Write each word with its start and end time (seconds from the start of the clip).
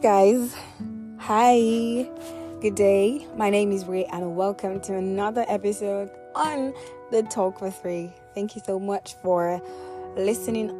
guys. 0.00 0.56
Hi. 1.18 2.08
Good 2.62 2.74
day. 2.74 3.26
My 3.36 3.50
name 3.50 3.70
is 3.70 3.84
Ray, 3.84 4.06
and 4.06 4.34
welcome 4.34 4.80
to 4.82 4.96
another 4.96 5.44
episode 5.46 6.10
on 6.34 6.72
the 7.10 7.22
Talk 7.24 7.58
for 7.58 7.70
Three. 7.70 8.10
Thank 8.34 8.56
you 8.56 8.62
so 8.64 8.80
much 8.80 9.14
for 9.22 9.60
listening 10.16 10.72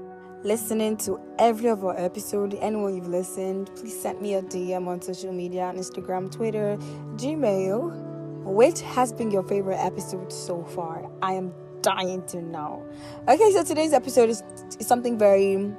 listening 0.42 0.96
to 0.98 1.20
every 1.38 1.68
of 1.68 1.84
our 1.84 1.98
episode. 1.98 2.54
Anyone 2.62 2.96
you've 2.96 3.08
listened, 3.08 3.68
please 3.76 4.00
send 4.00 4.22
me 4.22 4.34
a 4.34 4.42
DM 4.42 4.86
on 4.86 5.02
social 5.02 5.32
media 5.32 5.64
on 5.64 5.76
Instagram, 5.76 6.32
Twitter, 6.32 6.78
Gmail. 7.16 8.44
Which 8.44 8.80
has 8.80 9.12
been 9.12 9.30
your 9.30 9.42
favorite 9.42 9.84
episode 9.84 10.32
so 10.32 10.64
far? 10.64 11.10
I 11.20 11.34
am 11.34 11.52
dying 11.82 12.24
to 12.28 12.40
know. 12.40 12.86
Okay, 13.28 13.52
so 13.52 13.64
today's 13.64 13.92
episode 13.92 14.30
is, 14.30 14.42
is 14.78 14.86
something 14.86 15.18
very 15.18 15.70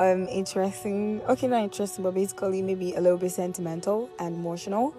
um 0.00 0.26
interesting. 0.28 1.20
Okay, 1.28 1.46
not 1.46 1.62
interesting, 1.62 2.02
but 2.02 2.14
basically 2.14 2.62
maybe 2.62 2.94
a 2.94 3.00
little 3.00 3.18
bit 3.18 3.30
sentimental 3.30 4.10
and 4.18 4.34
emotional. 4.34 4.94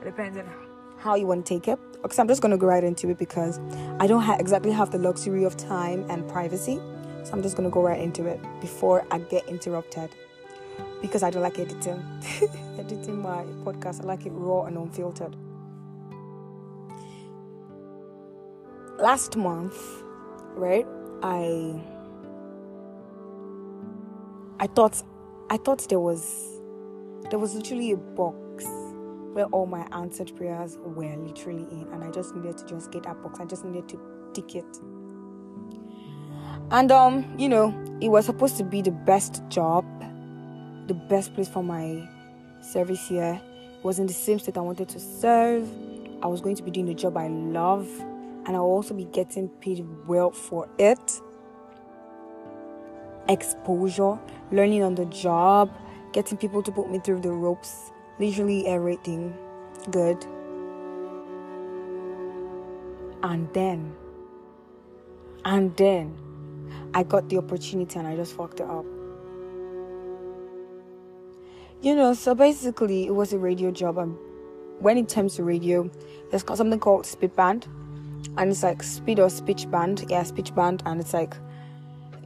It 0.00 0.06
depends 0.06 0.38
on 0.38 0.48
how 0.98 1.14
you 1.14 1.26
want 1.26 1.46
to 1.46 1.54
take 1.54 1.68
it. 1.68 1.78
Okay, 2.04 2.14
so 2.14 2.22
I'm 2.22 2.28
just 2.28 2.40
gonna 2.40 2.56
go 2.56 2.66
right 2.66 2.82
into 2.82 3.10
it 3.10 3.18
because 3.18 3.60
I 4.00 4.06
don't 4.06 4.22
ha- 4.22 4.38
exactly 4.40 4.72
have 4.72 4.90
the 4.90 4.98
luxury 4.98 5.44
of 5.44 5.56
time 5.56 6.04
and 6.10 6.26
privacy. 6.28 6.80
So 7.22 7.34
I'm 7.34 7.42
just 7.42 7.54
gonna 7.56 7.70
go 7.70 7.82
right 7.82 8.00
into 8.00 8.26
it 8.26 8.40
before 8.60 9.06
I 9.10 9.18
get 9.18 9.46
interrupted 9.46 10.10
because 11.02 11.22
I 11.22 11.30
don't 11.30 11.42
like 11.42 11.58
editing. 11.58 12.02
editing 12.78 13.20
my 13.20 13.44
podcast, 13.64 14.02
I 14.02 14.04
like 14.04 14.24
it 14.24 14.30
raw 14.30 14.64
and 14.64 14.78
unfiltered. 14.78 15.36
Last 18.98 19.36
month, 19.36 19.76
right? 20.54 20.86
I 21.22 21.78
I 24.60 24.66
thought 24.66 25.02
I 25.48 25.56
thought 25.56 25.88
there 25.88 25.98
was 25.98 26.60
there 27.30 27.38
was 27.38 27.54
literally 27.54 27.92
a 27.92 27.96
box 27.96 28.66
where 29.32 29.46
all 29.46 29.64
my 29.64 29.86
answered 29.92 30.36
prayers 30.36 30.76
were 30.84 31.16
literally 31.16 31.62
in 31.70 31.88
and 31.92 32.04
I 32.04 32.10
just 32.10 32.34
needed 32.34 32.58
to 32.58 32.66
just 32.66 32.92
get 32.92 33.04
that 33.04 33.22
box. 33.22 33.40
I 33.40 33.46
just 33.46 33.64
needed 33.64 33.88
to 33.88 34.00
tick 34.34 34.56
it. 34.56 34.76
And 36.70 36.92
um, 36.92 37.34
you 37.38 37.48
know, 37.48 37.74
it 38.02 38.08
was 38.08 38.26
supposed 38.26 38.58
to 38.58 38.64
be 38.64 38.82
the 38.82 38.90
best 38.90 39.42
job, 39.48 39.86
the 40.88 40.94
best 40.94 41.34
place 41.34 41.48
for 41.48 41.64
my 41.64 42.06
service 42.60 43.08
here. 43.08 43.40
It 43.78 43.82
was 43.82 43.98
in 43.98 44.06
the 44.06 44.12
same 44.12 44.38
state 44.38 44.58
I 44.58 44.60
wanted 44.60 44.90
to 44.90 45.00
serve. 45.00 45.66
I 46.22 46.26
was 46.26 46.42
going 46.42 46.56
to 46.56 46.62
be 46.62 46.70
doing 46.70 46.84
the 46.84 46.94
job 46.94 47.16
I 47.16 47.28
love 47.28 47.88
and 48.44 48.54
I'll 48.54 48.62
also 48.62 48.92
be 48.92 49.06
getting 49.06 49.48
paid 49.48 49.86
well 50.06 50.30
for 50.30 50.68
it 50.78 51.22
exposure, 53.30 54.18
learning 54.52 54.82
on 54.82 54.94
the 54.94 55.06
job, 55.06 55.70
getting 56.12 56.36
people 56.36 56.62
to 56.62 56.72
put 56.72 56.90
me 56.90 56.98
through 56.98 57.20
the 57.20 57.30
ropes, 57.30 57.92
literally 58.18 58.66
everything 58.66 59.34
good. 59.90 60.24
And 63.22 63.52
then, 63.52 63.94
and 65.44 65.76
then, 65.76 66.18
I 66.92 67.02
got 67.04 67.28
the 67.28 67.38
opportunity 67.38 67.98
and 67.98 68.08
I 68.08 68.16
just 68.16 68.36
fucked 68.36 68.60
it 68.60 68.68
up. 68.68 68.84
You 71.82 71.94
know, 71.94 72.12
so 72.14 72.34
basically, 72.34 73.06
it 73.06 73.14
was 73.14 73.32
a 73.32 73.38
radio 73.38 73.70
job. 73.70 73.98
And 73.98 74.16
when 74.80 74.98
it 74.98 75.08
comes 75.08 75.36
to 75.36 75.44
radio, 75.44 75.90
there's 76.30 76.44
something 76.46 76.78
called 76.78 77.06
speed 77.06 77.34
band, 77.36 77.66
and 78.36 78.50
it's 78.50 78.62
like 78.62 78.82
speed 78.82 79.20
or 79.20 79.30
speech 79.30 79.70
band. 79.70 80.04
Yeah, 80.08 80.22
speech 80.24 80.54
band, 80.54 80.82
and 80.84 81.00
it's 81.00 81.14
like 81.14 81.34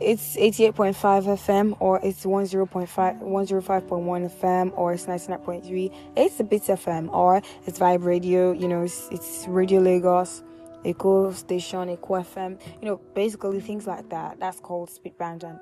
it's 0.04 0.36
88.5 0.36 0.94
FM 0.94 1.76
or 1.80 1.98
it's 2.02 2.24
10.5 2.24 3.22
105.1 3.22 4.38
FM 4.38 4.72
or 4.76 4.92
it's 4.92 5.06
99.3 5.06 5.94
it's 6.16 6.40
a 6.40 6.44
bit 6.44 6.62
FM 6.62 7.10
or 7.10 7.40
it's 7.66 7.78
Vibe 7.78 8.04
Radio 8.04 8.52
you 8.52 8.68
know 8.68 8.82
it's, 8.82 9.08
it's 9.10 9.46
Radio 9.48 9.80
Lagos 9.80 10.42
Echo 10.84 11.32
Station 11.32 11.96
Eko 11.96 12.22
FM 12.22 12.60
you 12.82 12.86
know 12.86 13.00
basically 13.14 13.60
things 13.60 13.86
like 13.86 14.08
that. 14.10 14.38
That's 14.38 14.60
called 14.60 14.90
speed 14.90 15.16
band 15.16 15.42
and 15.42 15.58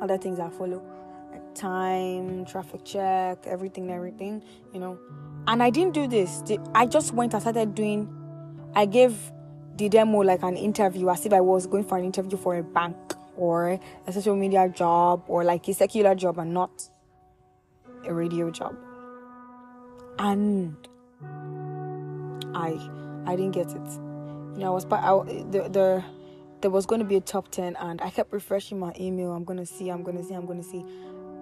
other 0.00 0.16
things 0.16 0.38
that 0.38 0.52
follow. 0.52 0.82
Like 1.32 1.54
time 1.56 2.44
traffic 2.44 2.84
check 2.84 3.44
everything 3.46 3.90
everything 3.90 4.42
you 4.72 4.78
know. 4.78 4.98
And 5.48 5.62
I 5.62 5.70
didn't 5.70 5.94
do 5.94 6.06
this. 6.06 6.42
I 6.74 6.86
just 6.86 7.12
went 7.12 7.34
and 7.34 7.42
started 7.42 7.74
doing 7.74 8.08
I 8.76 8.86
gave 8.86 9.32
the 9.76 9.88
demo 9.88 10.20
like 10.20 10.42
an 10.44 10.56
interview 10.56 11.10
as 11.10 11.26
if 11.26 11.32
I 11.32 11.40
was 11.40 11.66
going 11.66 11.84
for 11.84 11.98
an 11.98 12.04
interview 12.04 12.38
for 12.38 12.56
a 12.56 12.62
bank 12.62 12.96
or 13.36 13.78
a 14.06 14.12
social 14.12 14.36
media 14.36 14.68
job 14.68 15.24
or 15.28 15.44
like 15.44 15.66
a 15.68 15.74
secular 15.74 16.14
job 16.14 16.38
and 16.38 16.54
not 16.54 16.88
a 18.06 18.14
radio 18.14 18.50
job. 18.50 18.76
And 20.18 20.76
I 22.54 22.78
I 23.26 23.36
didn't 23.36 23.52
get 23.52 23.68
it. 23.68 23.90
You 24.54 24.60
know, 24.60 24.66
I 24.66 24.70
was 24.70 24.86
I, 24.90 25.42
the 25.50 25.68
the 25.68 26.04
there 26.60 26.70
was 26.70 26.86
going 26.86 27.00
to 27.00 27.04
be 27.04 27.16
a 27.16 27.20
top 27.20 27.50
10 27.50 27.76
and 27.76 28.00
I 28.00 28.08
kept 28.08 28.32
refreshing 28.32 28.78
my 28.78 28.92
email. 28.98 29.32
I'm 29.32 29.44
going 29.44 29.58
to 29.58 29.66
see, 29.66 29.90
I'm 29.90 30.02
going 30.02 30.16
to 30.16 30.24
see, 30.24 30.32
I'm 30.32 30.46
going 30.46 30.62
to 30.62 30.66
see. 30.66 30.82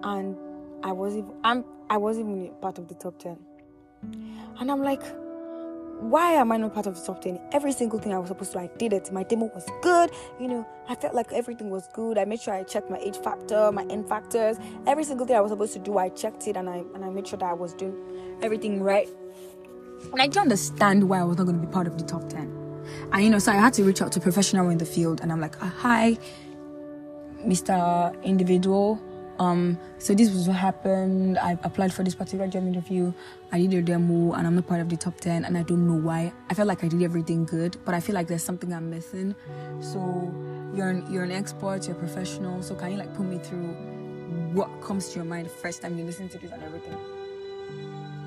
And 0.03 0.35
I 0.83 0.91
wasn't 0.91 1.33
I'm 1.43 1.63
I 1.89 1.97
wasn't 1.97 2.29
even 2.29 2.53
part 2.61 2.77
of 2.77 2.87
the 2.87 2.95
top 2.95 3.19
10. 3.19 3.37
And 4.59 4.71
I'm 4.71 4.83
like 4.83 5.01
why 6.09 6.33
am 6.33 6.51
I 6.51 6.57
not 6.57 6.73
part 6.73 6.85
of 6.85 6.95
the 6.95 7.05
top 7.05 7.21
10? 7.21 7.39
Every 7.53 7.71
single 7.71 7.97
thing 7.97 8.13
I 8.13 8.17
was 8.17 8.27
supposed 8.27 8.51
to, 8.53 8.59
I 8.59 8.69
did 8.77 8.93
it. 8.93 9.11
My 9.11 9.23
demo 9.23 9.49
was 9.55 9.65
good. 9.81 10.11
You 10.39 10.47
know, 10.47 10.67
I 10.89 10.95
felt 10.95 11.15
like 11.15 11.31
everything 11.31 11.69
was 11.69 11.87
good. 11.93 12.17
I 12.17 12.25
made 12.25 12.41
sure 12.41 12.53
I 12.53 12.63
checked 12.63 12.89
my 12.89 12.97
age 12.97 13.17
factor, 13.17 13.71
my 13.71 13.85
N 13.89 14.03
factors. 14.03 14.57
Every 14.85 15.05
single 15.05 15.25
thing 15.25 15.37
I 15.37 15.41
was 15.41 15.51
supposed 15.51 15.73
to 15.73 15.79
do, 15.79 15.97
I 15.97 16.09
checked 16.09 16.47
it 16.47 16.57
and 16.57 16.69
I 16.69 16.83
and 16.93 17.05
I 17.05 17.09
made 17.09 17.27
sure 17.27 17.39
that 17.39 17.49
I 17.49 17.53
was 17.53 17.73
doing 17.73 17.95
everything 18.41 18.83
right. 18.83 19.07
And 20.11 20.21
I 20.21 20.27
don't 20.27 20.43
understand 20.43 21.07
why 21.07 21.19
I 21.19 21.23
was 21.23 21.37
not 21.37 21.45
going 21.45 21.59
to 21.59 21.65
be 21.65 21.71
part 21.71 21.87
of 21.87 21.97
the 21.97 22.03
top 22.03 22.27
10. 22.27 22.39
And 23.13 23.23
you 23.23 23.29
know, 23.29 23.39
so 23.39 23.51
I 23.51 23.55
had 23.55 23.73
to 23.75 23.83
reach 23.83 24.01
out 24.01 24.11
to 24.11 24.19
a 24.19 24.21
professional 24.21 24.69
in 24.69 24.77
the 24.77 24.85
field 24.85 25.21
and 25.21 25.31
I'm 25.31 25.39
like, 25.39 25.61
uh, 25.63 25.67
hi, 25.67 26.17
Mr. 27.45 28.21
Individual 28.23 29.01
um 29.43 29.77
so 29.97 30.13
this 30.13 30.29
was 30.31 30.47
what 30.47 30.57
happened. 30.57 31.37
I 31.37 31.57
applied 31.63 31.93
for 31.93 32.03
this 32.03 32.15
particular 32.15 32.47
job 32.47 32.65
interview. 32.65 33.13
I 33.51 33.59
did 33.59 33.73
a 33.73 33.81
demo 33.81 34.33
and 34.33 34.47
i'm 34.47 34.55
not 34.55 34.67
part 34.67 34.81
of 34.81 34.89
the 34.89 34.97
top 34.97 35.19
10 35.19 35.45
and 35.45 35.57
i 35.57 35.63
don't 35.63 35.87
know 35.87 35.99
why. 36.07 36.31
I 36.49 36.53
felt 36.53 36.67
like 36.67 36.83
i 36.83 36.87
did 36.87 37.01
everything 37.03 37.45
good 37.45 37.77
but 37.85 37.93
i 37.93 37.99
feel 37.99 38.15
like 38.15 38.27
there's 38.27 38.43
something 38.43 38.73
i'm 38.73 38.89
missing. 38.89 39.35
So 39.79 39.99
you're 40.75 40.89
an, 40.89 41.05
you're 41.11 41.23
an 41.23 41.31
expert 41.31 41.87
you're 41.87 41.95
a 41.95 41.99
professional. 41.99 42.61
So 42.63 42.75
can 42.75 42.91
you 42.91 42.97
like 42.97 43.13
put 43.15 43.25
me 43.25 43.37
through 43.37 43.73
what 44.53 44.69
comes 44.81 45.09
to 45.09 45.15
your 45.15 45.25
mind 45.25 45.49
first 45.51 45.81
time 45.81 45.97
you 45.97 46.05
listen 46.05 46.29
to 46.29 46.37
this 46.37 46.51
and 46.51 46.63
everything? 46.63 46.97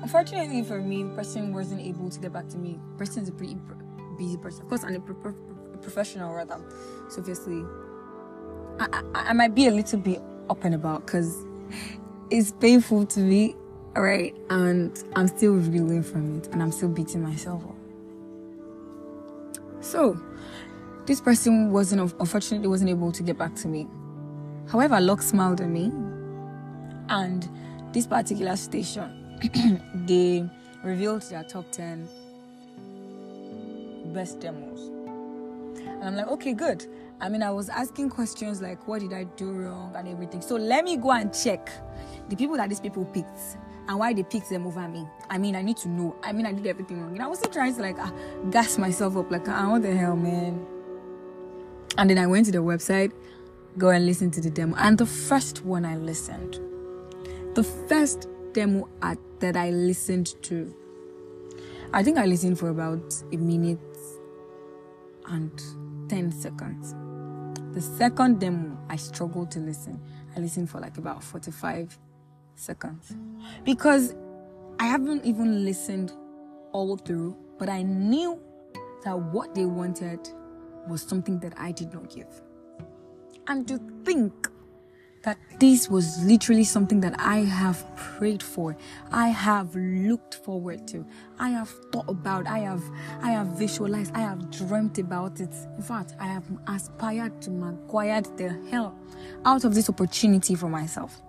Unfortunately 0.01 0.63
for 0.63 0.79
me 0.81 1.03
person 1.15 1.53
wasn't 1.53 1.81
able 1.81 2.09
to 2.09 2.19
get 2.19 2.31
back 2.31 2.47
to 2.49 2.57
me. 2.57 2.79
Person 2.97 3.23
is 3.23 3.29
a 3.29 3.33
pretty 3.33 3.57
busy 4.17 4.37
person. 4.37 4.61
Of 4.63 4.69
course 4.69 4.83
i'm 4.83 4.95
a, 4.95 4.99
pro- 4.99 5.35
a 5.73 5.77
professional 5.77 6.33
rather. 6.33 6.59
So 7.09 7.19
obviously 7.19 7.63
I, 8.79 8.87
I, 8.93 9.29
I 9.29 9.33
might 9.33 9.55
be 9.55 9.67
a 9.67 9.71
little 9.71 9.99
bit 9.99 10.21
up 10.49 10.63
and 10.63 10.75
about 10.75 11.05
because 11.05 11.45
it's 12.29 12.51
painful 12.53 13.05
to 13.07 13.19
me, 13.19 13.55
right? 13.95 14.35
And 14.49 15.03
I'm 15.15 15.27
still 15.27 15.53
reeling 15.53 16.03
from 16.03 16.37
it 16.37 16.47
and 16.47 16.61
I'm 16.61 16.71
still 16.71 16.89
beating 16.89 17.21
myself 17.21 17.63
up. 17.63 17.75
So, 19.79 20.19
this 21.05 21.21
person 21.21 21.71
wasn't, 21.71 22.13
unfortunately, 22.19 22.67
wasn't 22.67 22.89
able 22.89 23.11
to 23.13 23.23
get 23.23 23.37
back 23.37 23.55
to 23.55 23.67
me. 23.67 23.87
However, 24.69 24.99
luck 24.99 25.21
smiled 25.21 25.61
on 25.61 25.71
me, 25.71 25.91
and 27.09 27.47
this 27.93 28.05
particular 28.05 28.57
station, 28.57 29.39
they 30.05 30.47
revealed 30.83 31.21
their 31.23 31.43
top 31.43 31.71
10 31.71 32.07
best 34.13 34.39
demos. 34.41 34.89
And 35.79 36.03
I'm 36.03 36.15
like, 36.17 36.27
okay, 36.27 36.53
good. 36.53 36.85
I 37.19 37.29
mean, 37.29 37.41
I 37.41 37.49
was 37.49 37.69
asking 37.69 38.09
questions 38.09 38.61
like, 38.61 38.87
what 38.87 39.01
did 39.01 39.11
I 39.11 39.23
do 39.23 39.51
wrong 39.51 39.93
and 39.95 40.07
everything. 40.07 40.41
So 40.41 40.55
let 40.55 40.83
me 40.83 40.97
go 40.97 41.11
and 41.11 41.33
check 41.33 41.69
the 42.29 42.35
people 42.35 42.57
that 42.57 42.69
these 42.69 42.79
people 42.79 43.05
picked 43.05 43.57
and 43.87 43.97
why 43.97 44.13
they 44.13 44.23
picked 44.23 44.49
them 44.49 44.67
over 44.67 44.87
me. 44.87 45.07
I 45.29 45.37
mean, 45.37 45.55
I 45.55 45.61
need 45.61 45.77
to 45.77 45.89
know. 45.89 46.15
I 46.21 46.31
mean, 46.31 46.45
I 46.45 46.51
did 46.51 46.67
everything 46.67 47.01
wrong. 47.01 47.13
And 47.13 47.21
I 47.23 47.27
wasn't 47.27 47.53
trying 47.53 47.73
to 47.75 47.81
like 47.81 47.97
uh, 47.97 48.11
gas 48.51 48.77
myself 48.77 49.17
up, 49.17 49.31
like, 49.31 49.47
ah, 49.47 49.71
what 49.71 49.81
the 49.81 49.95
hell, 49.95 50.15
man. 50.15 50.65
And 51.97 52.09
then 52.09 52.19
I 52.19 52.27
went 52.27 52.45
to 52.47 52.51
the 52.51 52.59
website, 52.59 53.11
go 53.77 53.89
and 53.89 54.05
listen 54.05 54.29
to 54.31 54.41
the 54.41 54.51
demo. 54.51 54.75
And 54.77 54.97
the 54.97 55.05
first 55.05 55.65
one 55.65 55.85
I 55.85 55.95
listened, 55.95 56.59
the 57.55 57.63
first 57.63 58.27
demo 58.53 58.87
at, 59.01 59.17
that 59.39 59.57
I 59.57 59.71
listened 59.71 60.35
to, 60.43 60.71
I 61.93 62.03
think 62.03 62.19
I 62.19 62.25
listened 62.25 62.59
for 62.59 62.69
about 62.69 63.15
a 63.31 63.37
minute 63.37 63.79
and 65.27 65.51
10 66.09 66.31
seconds. 66.31 66.93
The 67.73 67.81
second 67.81 68.39
demo, 68.39 68.77
I 68.89 68.95
struggled 68.95 69.51
to 69.51 69.59
listen. 69.59 70.01
I 70.35 70.39
listened 70.39 70.69
for 70.69 70.79
like 70.79 70.97
about 70.97 71.23
45 71.23 71.97
seconds 72.55 73.15
because 73.63 74.15
I 74.79 74.85
haven't 74.85 75.25
even 75.25 75.65
listened 75.65 76.11
all 76.71 76.97
through, 76.97 77.35
but 77.57 77.69
I 77.69 77.83
knew 77.83 78.39
that 79.03 79.17
what 79.17 79.55
they 79.55 79.65
wanted 79.65 80.29
was 80.87 81.01
something 81.01 81.39
that 81.39 81.53
I 81.57 81.71
did 81.71 81.93
not 81.93 82.09
give. 82.13 82.41
And 83.47 83.67
to 83.67 83.79
think 84.03 84.46
that 85.27 85.37
this 85.59 85.89
was 85.89 86.23
literally 86.23 86.63
something 86.63 87.01
that 87.01 87.13
I 87.19 87.39
have 87.39 87.85
prayed 87.97 88.41
for. 88.41 88.77
I 89.11 89.27
have 89.27 89.75
looked 89.75 90.35
forward 90.35 90.87
to. 90.87 91.05
I 91.37 91.49
have 91.49 91.67
thought 91.91 92.07
about. 92.07 92.47
I 92.47 92.59
have 92.59 92.81
I 93.21 93.31
have 93.31 93.47
visualized. 93.47 94.15
I 94.15 94.19
have 94.19 94.49
dreamt 94.49 94.99
about 94.99 95.41
it. 95.41 95.53
In 95.75 95.83
fact, 95.83 96.15
I 96.17 96.27
have 96.27 96.45
aspired 96.67 97.41
to 97.41 97.51
acquire 97.65 98.21
the 98.21 98.57
hell 98.71 98.97
out 99.43 99.65
of 99.65 99.75
this 99.75 99.89
opportunity 99.89 100.55
for 100.55 100.69
myself. 100.69 101.21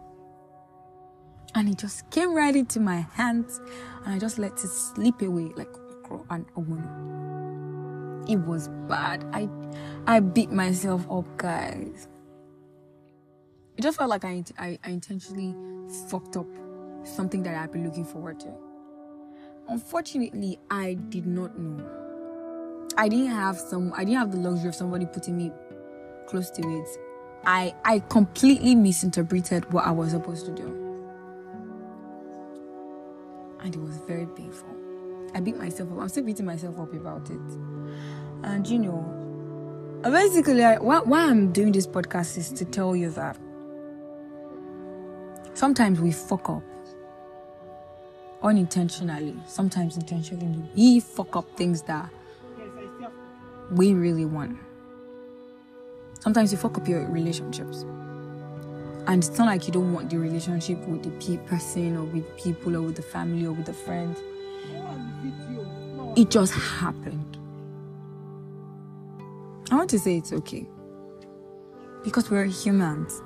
And 1.57 1.69
it 1.69 1.79
just 1.79 2.09
came 2.11 2.33
right 2.35 2.55
into 2.55 2.79
my 2.79 3.05
hands 3.15 3.61
and 4.05 4.15
I 4.15 4.19
just 4.21 4.39
let 4.39 4.53
it 4.53 4.61
slip 4.61 5.21
away 5.23 5.51
like 5.57 5.75
an 6.31 6.47
woman. 6.55 8.25
It 8.29 8.37
was 8.37 8.69
bad. 8.89 9.25
I 9.33 9.49
I 10.07 10.21
beat 10.21 10.53
myself 10.53 11.05
up, 11.11 11.27
guys 11.37 12.07
it 13.79 13.83
just 13.83 13.97
felt 13.97 14.11
like 14.11 14.25
I, 14.25 14.43
I, 14.59 14.79
I 14.83 14.91
intentionally 14.91 15.55
fucked 16.09 16.37
up 16.37 16.47
something 17.05 17.45
that 17.45 17.55
I'd 17.55 17.71
been 17.71 17.85
looking 17.85 18.05
forward 18.05 18.41
to. 18.41 18.53
Unfortunately, 19.69 20.59
I 20.69 20.95
did 20.95 21.27
not 21.27 21.57
know. 21.57 21.89
I 22.97 23.09
didn't 23.09 23.29
have 23.29 23.57
some 23.57 23.93
I 23.95 23.99
didn't 23.99 24.19
have 24.19 24.33
the 24.33 24.39
luxury 24.39 24.69
of 24.69 24.75
somebody 24.75 25.07
putting 25.07 25.37
me 25.37 25.53
close 26.27 26.51
to 26.51 26.63
it. 26.63 26.89
I 27.45 27.73
I 27.85 28.01
completely 28.01 28.75
misinterpreted 28.75 29.73
what 29.73 29.87
I 29.87 29.93
was 29.93 30.11
supposed 30.11 30.47
to 30.47 30.53
do. 30.53 30.67
And 33.61 33.75
it 33.75 33.81
was 33.81 33.99
very 34.09 34.27
painful. 34.27 34.75
I 35.35 35.41
beat 35.41 35.57
myself 35.57 35.93
up. 35.93 35.99
I'm 36.01 36.09
still 36.09 36.25
beating 36.25 36.47
myself 36.47 36.81
up 36.81 36.93
about 36.93 37.31
it. 37.31 37.39
And 38.43 38.67
you 38.67 38.81
know, 38.81 40.01
basically, 40.03 40.65
I, 40.65 40.79
why, 40.79 40.99
why 41.01 41.27
I'm 41.27 41.53
doing 41.53 41.71
this 41.71 41.87
podcast 41.87 42.39
is 42.39 42.51
to 42.51 42.65
tell 42.65 42.97
you 42.97 43.11
that 43.11 43.39
Sometimes 45.59 46.01
we 46.01 46.13
fuck 46.13 46.49
up 46.51 46.63
unintentionally, 48.45 49.35
sometimes 49.49 49.97
intentionally. 49.97 50.63
We 50.77 51.01
fuck 51.01 51.35
up 51.35 51.57
things 51.57 51.83
that 51.83 52.09
we 53.73 53.93
really 53.93 54.25
want. 54.25 54.57
Sometimes 56.21 56.53
you 56.53 56.59
fuck 56.59 56.79
up 56.79 56.87
your 56.87 57.09
relationships. 57.09 57.85
And 59.09 59.25
it's 59.25 59.37
not 59.37 59.47
like 59.47 59.67
you 59.67 59.73
don't 59.73 59.93
want 59.93 60.11
the 60.11 60.19
relationship 60.19 60.79
with 60.87 61.03
the 61.03 61.39
person 61.39 61.97
or 61.97 62.05
with 62.05 62.37
people 62.37 62.77
or 62.77 62.83
with 62.83 62.95
the 62.95 63.03
family 63.03 63.45
or 63.45 63.51
with 63.51 63.67
the 63.67 63.73
friend. 63.73 64.15
It 66.17 66.31
just 66.31 66.53
happened. 66.53 67.37
I 69.73 69.75
want 69.75 69.91
to 69.91 69.99
say 69.99 70.19
it's 70.19 70.33
okay. 70.33 70.69
Because 72.05 72.31
we're 72.31 72.45
humans. 72.45 73.21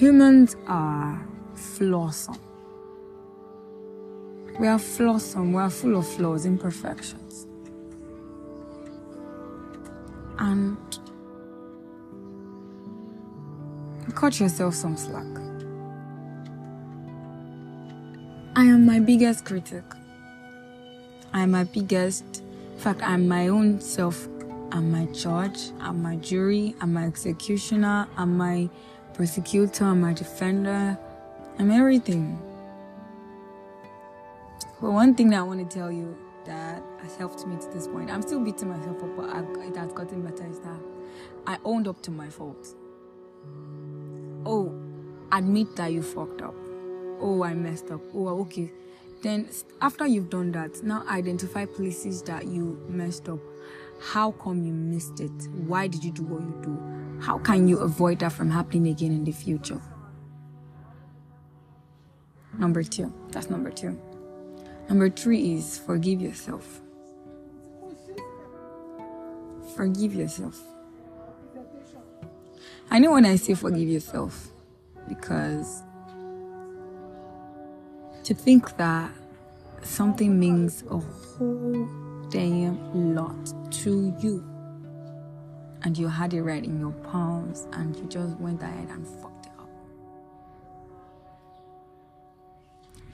Humans 0.00 0.56
are 0.66 1.22
flawsome. 1.54 2.38
We 4.58 4.66
are 4.66 4.78
flawsome. 4.78 5.52
We 5.52 5.58
are 5.60 5.68
full 5.68 5.98
of 5.98 6.08
flaws, 6.08 6.46
imperfections. 6.46 7.46
And 10.38 10.78
cut 14.14 14.40
yourself 14.40 14.72
some 14.72 14.96
slack. 14.96 15.26
I 18.56 18.64
am 18.64 18.86
my 18.86 19.00
biggest 19.00 19.44
critic. 19.44 19.84
I 21.34 21.42
am 21.42 21.50
my 21.50 21.64
biggest, 21.64 22.42
in 22.72 22.78
fact, 22.78 23.02
I'm 23.02 23.28
my 23.28 23.48
own 23.48 23.82
self. 23.82 24.28
I'm 24.72 24.90
my 24.90 25.04
judge. 25.12 25.72
I'm 25.78 26.02
my 26.02 26.16
jury. 26.16 26.74
I'm 26.80 26.94
my 26.94 27.04
executioner. 27.04 28.08
I'm 28.16 28.38
my 28.38 28.70
persecutor, 29.14 29.84
I'm 29.84 30.00
my 30.00 30.12
defender, 30.12 30.98
I'm 31.58 31.70
everything. 31.70 32.38
But 34.80 34.92
one 34.92 35.14
thing 35.14 35.30
that 35.30 35.40
I 35.40 35.42
want 35.42 35.68
to 35.68 35.76
tell 35.78 35.92
you 35.92 36.16
that 36.46 36.82
has 37.02 37.16
helped 37.16 37.46
me 37.46 37.56
to 37.56 37.68
this 37.68 37.86
point, 37.86 38.10
I'm 38.10 38.22
still 38.22 38.40
beating 38.40 38.68
myself 38.70 39.02
up, 39.02 39.16
but 39.16 39.26
it 39.66 39.76
has 39.76 39.92
gotten 39.92 40.22
better, 40.22 40.46
is 40.46 40.58
that 40.60 40.80
I 41.46 41.58
owned 41.64 41.86
up 41.86 42.00
to 42.02 42.10
my 42.10 42.28
fault. 42.28 42.74
Oh, 44.46 44.72
admit 45.32 45.76
that 45.76 45.92
you 45.92 46.02
fucked 46.02 46.40
up. 46.40 46.54
Oh, 47.20 47.44
I 47.44 47.52
messed 47.52 47.90
up. 47.90 48.00
Oh, 48.14 48.40
okay. 48.40 48.72
Then, 49.22 49.50
after 49.82 50.06
you've 50.06 50.30
done 50.30 50.52
that, 50.52 50.82
now 50.82 51.04
identify 51.06 51.66
places 51.66 52.22
that 52.22 52.46
you 52.46 52.82
messed 52.88 53.28
up. 53.28 53.40
How 54.00 54.30
come 54.30 54.64
you 54.64 54.72
missed 54.72 55.20
it? 55.20 55.30
Why 55.66 55.88
did 55.88 56.02
you 56.02 56.10
do 56.10 56.22
what 56.22 56.40
you 56.40 56.58
do? 56.62 56.99
How 57.20 57.38
can 57.38 57.68
you 57.68 57.78
avoid 57.78 58.20
that 58.20 58.32
from 58.32 58.50
happening 58.50 58.88
again 58.88 59.12
in 59.12 59.24
the 59.24 59.32
future? 59.32 59.80
Number 62.58 62.82
two. 62.82 63.12
That's 63.30 63.50
number 63.50 63.70
two. 63.70 63.98
Number 64.88 65.10
three 65.10 65.54
is 65.54 65.78
forgive 65.78 66.20
yourself. 66.20 66.80
Forgive 69.76 70.14
yourself. 70.14 70.58
I 72.90 72.98
know 72.98 73.12
when 73.12 73.24
I 73.24 73.36
say 73.36 73.54
forgive 73.54 73.88
yourself 73.88 74.48
because 75.08 75.82
to 78.24 78.34
think 78.34 78.76
that 78.78 79.10
something 79.82 80.38
means 80.40 80.82
a 80.90 80.98
whole 80.98 81.88
damn 82.30 83.14
lot 83.14 83.54
to 83.72 84.14
you 84.20 84.44
and 85.82 85.96
you 85.96 86.08
had 86.08 86.34
it 86.34 86.42
right 86.42 86.64
in 86.64 86.78
your 86.78 86.92
palms 86.92 87.66
and 87.72 87.96
you 87.96 88.04
just 88.04 88.36
went 88.38 88.62
ahead 88.62 88.88
and 88.90 89.06
fucked 89.06 89.46
it 89.46 89.52
up. 89.58 89.68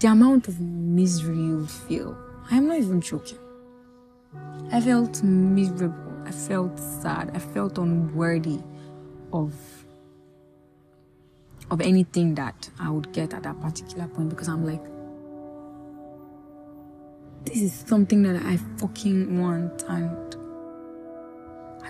The 0.01 0.09
amount 0.09 0.49
of 0.49 0.61
misery 0.61 1.37
you 1.37 1.67
feel, 1.67 2.17
I 2.51 2.57
am 2.57 2.69
not 2.69 2.79
even 2.79 3.01
joking. 3.01 3.39
I 4.73 4.81
felt 4.81 5.23
miserable. 5.23 6.13
I 6.25 6.33
felt 6.33 6.79
sad. 6.79 7.31
I 7.35 7.39
felt 7.39 7.79
unworthy 7.79 8.61
of 9.33 9.55
of 11.71 11.81
anything 11.81 12.35
that 12.37 12.71
I 12.79 12.91
would 12.91 13.13
get 13.13 13.35
at 13.35 13.43
that 13.43 13.61
particular 13.61 14.07
point 14.07 14.29
because 14.29 14.49
I'm 14.49 14.65
like, 14.65 14.83
this 17.45 17.61
is 17.61 17.73
something 17.73 18.23
that 18.23 18.37
I 18.45 18.57
fucking 18.79 19.41
want 19.41 19.83
and 19.89 20.36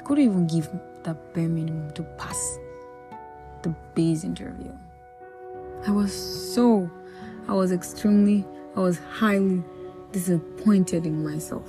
couldn't 0.07 0.25
even 0.25 0.47
give 0.47 0.69
the 1.03 1.15
bare 1.35 1.49
minimum 1.49 1.91
to 1.93 2.05
pass 2.17 2.59
the 3.63 3.71
base 3.97 4.23
interview. 4.23 4.73
I 5.85 5.91
was 5.91 6.15
so, 6.55 6.89
I 7.49 7.55
was 7.55 7.73
extremely, 7.73 8.45
I 8.77 8.81
was 8.81 9.01
highly 9.11 9.65
disappointed 10.13 11.07
in 11.07 11.25
myself. 11.25 11.69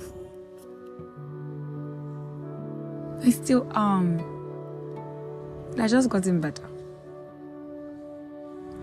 I 3.24 3.30
still 3.30 3.66
am. 3.74 4.20
Um, 4.20 5.80
I 5.80 5.88
just 5.88 6.08
gotten 6.08 6.40
better. 6.40 6.62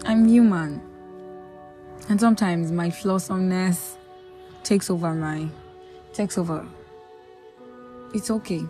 I'm 0.04 0.28
human. 0.28 0.82
And 2.10 2.20
sometimes 2.20 2.74
my 2.74 2.90
flawsomeness 2.90 3.98
takes 4.64 4.90
over 4.90 5.14
my 5.14 5.48
takes 6.12 6.38
over. 6.38 6.68
It's 8.14 8.30
okay 8.30 8.66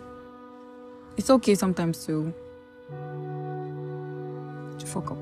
it's 1.16 1.30
okay 1.30 1.54
sometimes 1.54 2.04
to 2.06 2.32
to 4.78 4.86
fuck 4.86 5.10
up. 5.10 5.18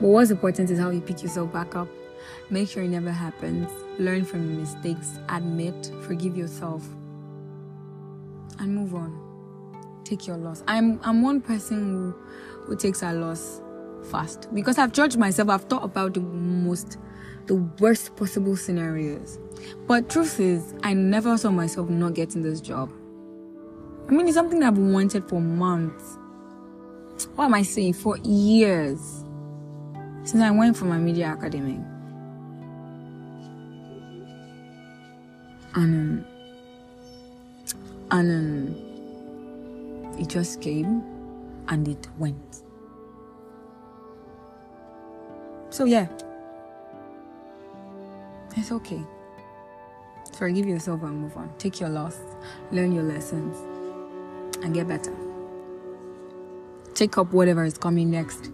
But 0.00 0.08
what's 0.08 0.30
important 0.30 0.70
is 0.70 0.78
how 0.78 0.90
you 0.90 1.00
pick 1.00 1.22
yourself 1.22 1.52
back 1.52 1.76
up. 1.76 1.88
Make 2.50 2.68
sure 2.68 2.82
it 2.82 2.88
never 2.88 3.10
happens. 3.10 3.70
Learn 3.98 4.24
from 4.24 4.50
your 4.50 4.60
mistakes. 4.60 5.18
Admit. 5.28 5.92
Forgive 6.02 6.36
yourself. 6.36 6.84
And 8.58 8.74
move 8.74 8.94
on. 8.94 9.20
Take 10.04 10.26
your 10.26 10.36
loss. 10.36 10.62
I'm 10.68 11.00
I'm 11.02 11.22
one 11.22 11.40
person 11.40 11.78
who 11.78 12.14
who 12.64 12.76
takes 12.76 13.02
a 13.02 13.12
loss 13.12 13.60
fast 14.10 14.52
because 14.54 14.78
I've 14.78 14.92
judged 14.92 15.16
myself. 15.16 15.48
I've 15.48 15.64
thought 15.64 15.84
about 15.84 16.14
the 16.14 16.20
most 16.20 16.98
the 17.46 17.56
worst 17.78 18.16
possible 18.16 18.56
scenarios. 18.56 19.38
But 19.86 20.10
truth 20.10 20.40
is, 20.40 20.74
I 20.82 20.92
never 20.94 21.38
saw 21.38 21.50
myself 21.50 21.88
not 21.88 22.14
getting 22.14 22.42
this 22.42 22.60
job. 22.60 22.90
I 24.06 24.12
mean, 24.12 24.26
it's 24.28 24.34
something 24.34 24.62
I've 24.62 24.76
wanted 24.76 25.26
for 25.28 25.40
months. 25.40 26.18
What 27.36 27.46
am 27.46 27.54
I 27.54 27.62
saying? 27.62 27.94
For 27.94 28.18
years. 28.18 29.24
Since 30.24 30.42
I 30.42 30.50
went 30.50 30.76
for 30.76 30.84
my 30.84 30.98
media 30.98 31.32
academy. 31.38 31.80
And, 35.74 36.22
um, 36.22 36.24
and 38.10 38.30
um, 38.30 40.18
it 40.20 40.28
just 40.28 40.60
came 40.60 41.02
and 41.68 41.88
it 41.88 42.06
went. 42.18 42.62
So, 45.70 45.86
yeah. 45.86 46.08
It's 48.56 48.70
okay. 48.70 49.02
Forgive 50.34 50.66
yourself 50.66 51.02
and 51.02 51.22
move 51.22 51.36
on. 51.36 51.50
Take 51.58 51.80
your 51.80 51.88
loss, 51.88 52.18
learn 52.70 52.92
your 52.92 53.02
lessons 53.02 53.73
and 54.64 54.74
get 54.74 54.88
better. 54.88 55.14
take 56.94 57.18
up 57.18 57.32
whatever 57.32 57.64
is 57.64 57.76
coming 57.76 58.10
next 58.10 58.50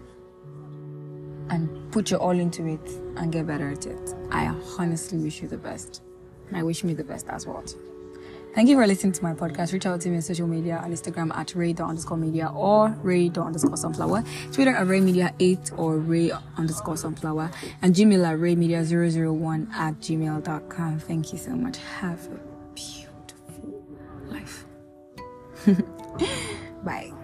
and 1.50 1.69
put 1.93 2.11
your 2.11 2.21
all 2.21 2.38
into 2.38 2.67
it 2.67 2.81
and 3.17 3.33
get 3.33 3.47
better 3.47 3.71
at 3.71 3.87
it. 3.87 4.14
I 4.31 4.47
honestly 4.79 5.19
wish 5.19 5.43
you 5.43 5.49
the 5.49 5.59
best. 5.59 6.02
And 6.49 6.57
I 6.57 6.62
wish 6.62 6.83
me 6.85 6.95
the 6.95 7.05
best 7.05 7.29
as 7.29 7.47
well. 7.47 7.62
Thank 8.55 8.69
you 8.69 8.76
for 8.76 8.87
listening 8.87 9.12
to 9.12 9.23
my 9.23 9.35
podcast. 9.35 9.73
Reach 9.73 9.87
out 9.87 10.00
to 10.00 10.09
me 10.09 10.17
on 10.17 10.23
social 10.23 10.47
media 10.47 10.79
on 10.83 10.90
Instagram 10.90 11.37
at 11.37 11.55
ray 11.55 11.75
underscore 11.79 12.17
media 12.17 12.50
or 12.55 12.88
ray 13.02 13.31
underscore 13.37 13.76
sunflower, 13.76 14.25
Twitter 14.52 14.75
at 14.75 14.87
ray 14.88 15.00
media 15.00 15.33
8 15.38 15.73
or 15.76 15.99
ray 15.99 16.33
underscore 16.57 16.97
sunflower, 16.97 17.50
and 17.83 17.95
Gmail 17.95 18.26
at 18.26 18.40
ray 18.40 18.57
media 18.57 18.83
001 18.85 19.69
at 19.75 20.00
gmail.com. 20.00 20.99
Thank 20.99 21.33
you 21.33 21.38
so 21.38 21.50
much. 21.52 21.76
Have 22.00 22.26
a 22.26 22.40
beautiful 22.75 23.85
life. 24.29 24.64
Bye. 26.83 27.20